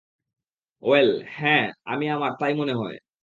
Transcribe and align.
Well, 0.83 1.09
হ্যাঁ, 1.37 1.63
আমি- 1.85 2.05
আমার 2.15 2.31
তাই 2.39 2.53
মনে 2.53 2.73
হয়। 2.73 2.97